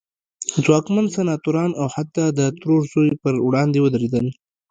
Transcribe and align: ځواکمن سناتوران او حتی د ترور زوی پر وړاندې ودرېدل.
ځواکمن 0.63 1.05
سناتوران 1.15 1.71
او 1.81 1.85
حتی 1.95 2.25
د 2.29 2.41
ترور 2.59 2.81
زوی 2.91 3.09
پر 3.23 3.33
وړاندې 3.47 3.79
ودرېدل. 3.81 4.25